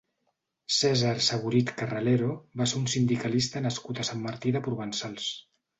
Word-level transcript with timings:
Cèsar 0.77 1.11
Saborit 1.25 1.73
Carralero 1.83 2.31
va 2.63 2.69
ser 2.73 2.81
un 2.83 2.91
sindicalista 2.97 3.65
nascut 3.69 4.01
a 4.07 4.11
Sant 4.11 4.29
Martí 4.29 4.57
de 4.59 4.69
Provençals. 4.73 5.33